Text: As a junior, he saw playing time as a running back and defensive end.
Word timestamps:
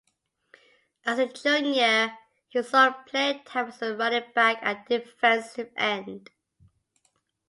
As 1.05 1.19
a 1.19 1.27
junior, 1.27 2.17
he 2.49 2.63
saw 2.63 2.91
playing 3.03 3.43
time 3.43 3.67
as 3.67 3.83
a 3.83 3.95
running 3.95 4.23
back 4.33 4.57
and 4.63 4.79
defensive 4.89 5.69
end. 5.77 6.31